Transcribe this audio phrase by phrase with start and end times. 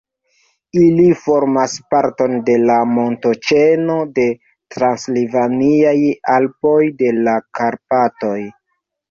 [0.83, 4.25] Ili formas parton de la montoĉeno de
[4.77, 5.93] Transilvaniaj
[6.39, 8.37] Alpoj de la Karpatoj.